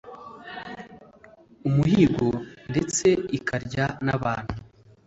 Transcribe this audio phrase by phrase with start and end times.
[1.67, 2.39] umuhigo a
[2.71, 3.07] ndetse
[3.37, 4.55] ikarya n abantu